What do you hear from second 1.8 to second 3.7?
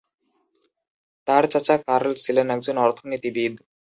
Curl ছিলেন একজন অর্থনীতিবিদ।